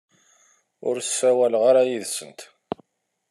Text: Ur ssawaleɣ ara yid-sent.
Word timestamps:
Ur 0.87 0.95
ssawaleɣ 1.01 1.63
ara 1.69 1.89
yid-sent. 1.89 2.39